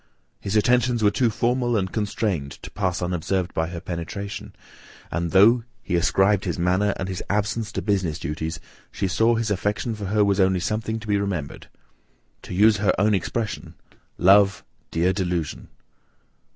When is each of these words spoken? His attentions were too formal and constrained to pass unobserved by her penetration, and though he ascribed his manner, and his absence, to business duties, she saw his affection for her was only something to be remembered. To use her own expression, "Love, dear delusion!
His 0.39 0.55
attentions 0.55 1.03
were 1.03 1.11
too 1.11 1.29
formal 1.29 1.77
and 1.77 1.91
constrained 1.91 2.53
to 2.63 2.71
pass 2.71 3.03
unobserved 3.03 3.53
by 3.53 3.67
her 3.67 3.79
penetration, 3.79 4.55
and 5.11 5.29
though 5.29 5.63
he 5.83 5.95
ascribed 5.95 6.45
his 6.45 6.57
manner, 6.57 6.95
and 6.97 7.07
his 7.07 7.21
absence, 7.29 7.71
to 7.73 7.83
business 7.83 8.17
duties, 8.17 8.59
she 8.91 9.07
saw 9.07 9.35
his 9.35 9.51
affection 9.51 9.93
for 9.93 10.05
her 10.05 10.25
was 10.25 10.39
only 10.39 10.59
something 10.59 10.99
to 11.01 11.07
be 11.07 11.19
remembered. 11.19 11.67
To 12.41 12.55
use 12.55 12.77
her 12.77 12.99
own 12.99 13.13
expression, 13.13 13.75
"Love, 14.17 14.63
dear 14.89 15.13
delusion! 15.13 15.67